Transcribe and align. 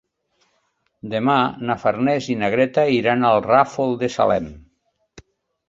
Demà 1.13 1.35
na 1.69 1.75
Farners 1.83 2.31
i 2.35 2.39
na 2.41 2.51
Greta 2.55 2.87
iran 2.95 3.29
al 3.33 3.39
Ràfol 3.49 3.97
de 4.03 4.13
Salem. 4.17 4.51